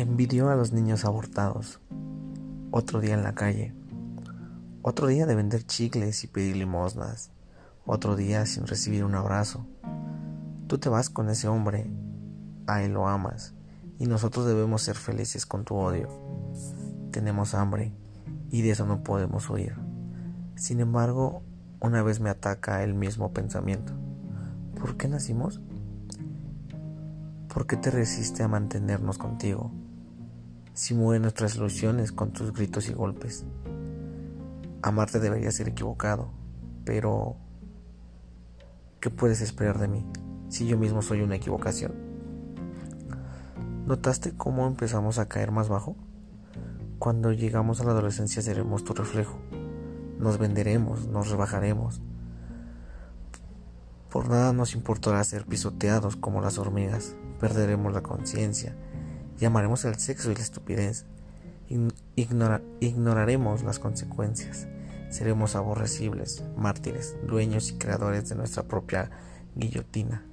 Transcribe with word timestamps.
Envidió 0.00 0.48
a 0.48 0.54
los 0.54 0.72
niños 0.72 1.04
abortados. 1.04 1.78
Otro 2.70 3.02
día 3.02 3.12
en 3.12 3.22
la 3.22 3.34
calle. 3.34 3.74
Otro 4.80 5.08
día 5.08 5.26
de 5.26 5.34
vender 5.34 5.66
chicles 5.66 6.24
y 6.24 6.26
pedir 6.26 6.56
limosnas. 6.56 7.32
Otro 7.84 8.16
día 8.16 8.46
sin 8.46 8.66
recibir 8.66 9.04
un 9.04 9.14
abrazo. 9.14 9.66
Tú 10.68 10.78
te 10.78 10.88
vas 10.88 11.10
con 11.10 11.28
ese 11.28 11.48
hombre. 11.48 11.90
A 12.66 12.82
él 12.82 12.94
lo 12.94 13.08
amas. 13.08 13.52
Y 13.98 14.06
nosotros 14.06 14.46
debemos 14.46 14.80
ser 14.80 14.96
felices 14.96 15.44
con 15.44 15.66
tu 15.66 15.74
odio. 15.74 16.08
Tenemos 17.10 17.52
hambre 17.52 17.92
y 18.50 18.62
de 18.62 18.70
eso 18.70 18.86
no 18.86 19.02
podemos 19.02 19.50
huir. 19.50 19.74
Sin 20.54 20.80
embargo, 20.80 21.42
una 21.78 22.02
vez 22.02 22.20
me 22.20 22.30
ataca 22.30 22.82
el 22.84 22.94
mismo 22.94 23.34
pensamiento. 23.34 23.92
¿Por 24.80 24.96
qué 24.96 25.08
nacimos? 25.08 25.60
¿Por 27.52 27.66
qué 27.66 27.76
te 27.76 27.90
resiste 27.90 28.44
a 28.44 28.48
mantenernos 28.48 29.18
contigo? 29.18 29.72
Si 30.72 30.94
mueren 30.94 31.22
nuestras 31.22 31.56
ilusiones 31.56 32.12
con 32.12 32.32
tus 32.32 32.52
gritos 32.52 32.88
y 32.88 32.92
golpes. 32.92 33.44
Amarte 34.82 35.18
debería 35.18 35.50
ser 35.50 35.68
equivocado, 35.68 36.30
pero 36.84 37.36
¿qué 39.00 39.10
puedes 39.10 39.40
esperar 39.40 39.80
de 39.80 39.88
mí 39.88 40.06
si 40.48 40.68
yo 40.68 40.78
mismo 40.78 41.02
soy 41.02 41.22
una 41.22 41.34
equivocación? 41.34 41.92
¿Notaste 43.84 44.36
cómo 44.36 44.68
empezamos 44.68 45.18
a 45.18 45.26
caer 45.26 45.50
más 45.50 45.68
bajo? 45.68 45.96
Cuando 47.00 47.32
llegamos 47.32 47.80
a 47.80 47.84
la 47.84 47.90
adolescencia 47.90 48.42
seremos 48.42 48.84
tu 48.84 48.94
reflejo. 48.94 49.40
Nos 50.20 50.38
venderemos, 50.38 51.08
nos 51.08 51.30
rebajaremos, 51.30 52.00
por 54.10 54.28
nada 54.28 54.52
nos 54.52 54.74
importará 54.74 55.22
ser 55.22 55.44
pisoteados 55.44 56.16
como 56.16 56.40
las 56.40 56.58
hormigas, 56.58 57.14
perderemos 57.38 57.92
la 57.92 58.02
conciencia, 58.02 58.74
llamaremos 59.38 59.84
el 59.84 59.94
sexo 59.96 60.32
y 60.32 60.34
la 60.34 60.42
estupidez, 60.42 61.06
ignoraremos 62.80 63.62
las 63.62 63.78
consecuencias, 63.78 64.66
seremos 65.10 65.54
aborrecibles, 65.54 66.42
mártires, 66.56 67.16
dueños 67.24 67.70
y 67.70 67.78
creadores 67.78 68.28
de 68.28 68.34
nuestra 68.34 68.64
propia 68.64 69.10
guillotina. 69.54 70.24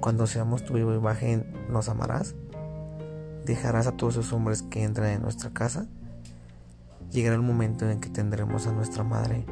Cuando 0.00 0.26
seamos 0.26 0.64
tu 0.64 0.74
viva 0.74 0.94
imagen, 0.94 1.46
¿nos 1.68 1.90
amarás? 1.90 2.34
¿Dejarás 3.44 3.86
a 3.86 3.96
todos 3.96 4.14
esos 4.14 4.32
hombres 4.32 4.62
que 4.62 4.82
entran 4.82 5.10
en 5.10 5.22
nuestra 5.22 5.50
casa? 5.50 5.86
Llegará 7.10 7.36
el 7.36 7.42
momento 7.42 7.88
en 7.90 8.00
que 8.00 8.08
tendremos 8.08 8.66
a 8.66 8.72
nuestra 8.72 9.04
madre 9.04 9.44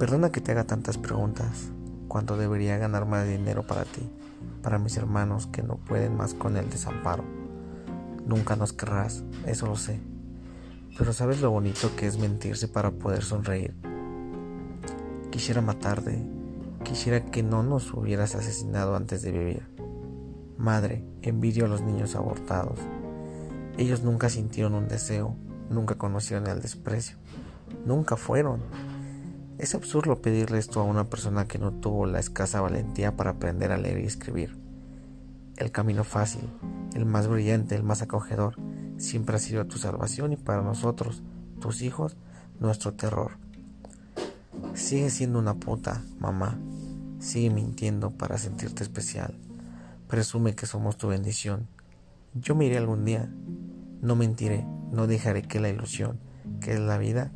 Perdona 0.00 0.32
que 0.32 0.40
te 0.40 0.52
haga 0.52 0.64
tantas 0.64 0.96
preguntas. 0.96 1.72
¿Cuánto 2.10 2.36
debería 2.36 2.76
ganar 2.76 3.06
más 3.06 3.24
dinero 3.24 3.62
para 3.64 3.84
ti, 3.84 4.02
para 4.64 4.80
mis 4.80 4.96
hermanos 4.96 5.46
que 5.46 5.62
no 5.62 5.76
pueden 5.76 6.16
más 6.16 6.34
con 6.34 6.56
el 6.56 6.68
desamparo? 6.68 7.22
Nunca 8.26 8.56
nos 8.56 8.72
querrás, 8.72 9.22
eso 9.46 9.66
lo 9.66 9.76
sé. 9.76 10.00
Pero 10.98 11.12
sabes 11.12 11.40
lo 11.40 11.52
bonito 11.52 11.94
que 11.94 12.08
es 12.08 12.18
mentirse 12.18 12.66
para 12.66 12.90
poder 12.90 13.22
sonreír. 13.22 13.76
Quisiera 15.30 15.60
matarte, 15.60 16.20
quisiera 16.82 17.26
que 17.26 17.44
no 17.44 17.62
nos 17.62 17.94
hubieras 17.94 18.34
asesinado 18.34 18.96
antes 18.96 19.22
de 19.22 19.30
vivir. 19.30 19.68
Madre, 20.58 21.04
envidio 21.22 21.66
a 21.66 21.68
los 21.68 21.80
niños 21.80 22.16
abortados. 22.16 22.80
Ellos 23.78 24.02
nunca 24.02 24.28
sintieron 24.30 24.74
un 24.74 24.88
deseo, 24.88 25.36
nunca 25.70 25.94
conocieron 25.94 26.48
el 26.48 26.60
desprecio, 26.60 27.18
nunca 27.86 28.16
fueron 28.16 28.62
es 29.60 29.74
absurdo 29.74 30.22
pedirle 30.22 30.58
esto 30.58 30.80
a 30.80 30.84
una 30.84 31.10
persona 31.10 31.46
que 31.46 31.58
no 31.58 31.70
tuvo 31.70 32.06
la 32.06 32.18
escasa 32.18 32.62
valentía 32.62 33.14
para 33.14 33.32
aprender 33.32 33.72
a 33.72 33.76
leer 33.76 34.00
y 34.00 34.06
escribir. 34.06 34.56
El 35.58 35.70
camino 35.70 36.02
fácil, 36.02 36.48
el 36.94 37.04
más 37.04 37.28
brillante, 37.28 37.74
el 37.74 37.82
más 37.82 38.00
acogedor, 38.00 38.56
siempre 38.96 39.36
ha 39.36 39.38
sido 39.38 39.66
tu 39.66 39.76
salvación 39.76 40.32
y 40.32 40.36
para 40.36 40.62
nosotros, 40.62 41.22
tus 41.60 41.82
hijos, 41.82 42.16
nuestro 42.58 42.94
terror. 42.94 43.32
Sigue 44.72 45.10
siendo 45.10 45.38
una 45.38 45.54
puta, 45.54 46.02
mamá. 46.18 46.58
Sigue 47.18 47.50
mintiendo 47.50 48.12
para 48.12 48.38
sentirte 48.38 48.82
especial. 48.82 49.34
Presume 50.08 50.54
que 50.54 50.64
somos 50.64 50.96
tu 50.96 51.08
bendición. 51.08 51.68
Yo 52.32 52.54
me 52.54 52.64
iré 52.64 52.78
algún 52.78 53.04
día. 53.04 53.30
No 54.00 54.16
mentiré, 54.16 54.64
no 54.90 55.06
dejaré 55.06 55.42
que 55.42 55.60
la 55.60 55.68
ilusión, 55.68 56.18
que 56.62 56.72
es 56.72 56.80
la 56.80 56.96
vida, 56.96 57.30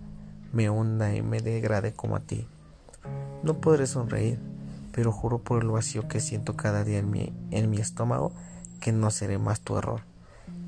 me 0.55 0.71
hunda 0.71 1.15
y 1.15 1.23
me 1.23 1.41
degrade 1.41 1.93
como 1.93 2.17
a 2.17 2.21
ti. 2.21 2.47
No 3.43 3.61
podré 3.61 3.87
sonreír, 3.87 4.39
pero 4.93 5.13
juro 5.13 5.39
por 5.41 5.63
el 5.63 5.69
vacío 5.69 6.09
que 6.09 6.21
siento 6.21 6.57
cada 6.57 6.85
día 6.85 6.99
en 6.99 7.11
mi, 7.11 7.33
en 7.51 7.69
mi 7.69 7.79
estómago 7.79 8.33
que 8.81 8.93
no 8.93 9.11
seré 9.11 9.39
más 9.39 9.61
tu 9.61 9.77
error. 9.77 10.03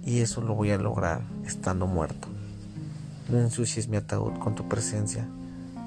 Y 0.04 0.20
eso 0.20 0.40
lo 0.40 0.54
voy 0.54 0.70
a 0.70 0.78
lograr 0.78 1.22
estando 1.44 1.86
muerto. 1.86 2.28
No 3.30 3.38
ensucies 3.38 3.88
mi 3.88 3.96
ataúd 3.96 4.38
con 4.38 4.54
tu 4.54 4.68
presencia. 4.68 5.26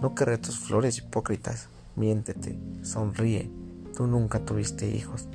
No 0.02 0.16
querré 0.16 0.38
tus 0.38 0.60
flores 0.60 0.98
hipócritas. 0.98 1.68
Miéntete, 1.96 2.58
sonríe. 2.82 3.52
Tú 3.96 4.08
nunca 4.08 4.40
tuviste 4.40 4.90
hijos, 4.90 5.28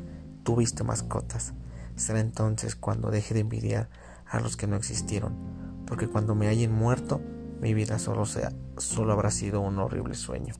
tuviste 0.42 0.84
mascotas. 0.84 1.52
Será 1.96 2.20
entonces 2.20 2.74
cuando 2.74 3.10
deje 3.10 3.34
de 3.34 3.40
envidiar 3.40 3.88
a 4.26 4.40
los 4.40 4.56
que 4.56 4.66
no 4.66 4.76
existieron, 4.76 5.34
porque 5.86 6.08
cuando 6.08 6.34
me 6.34 6.48
hallen 6.48 6.72
muerto, 6.72 7.20
mi 7.64 7.72
vida 7.72 7.98
solo, 7.98 8.26
sea, 8.26 8.52
solo 8.76 9.14
habrá 9.14 9.30
sido 9.30 9.62
un 9.62 9.78
horrible 9.78 10.14
sueño. 10.14 10.54